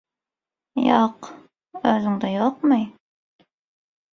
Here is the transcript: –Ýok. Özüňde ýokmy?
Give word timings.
–Ýok. 0.83 1.29
Özüňde 1.91 2.33
ýokmy? 2.39 2.81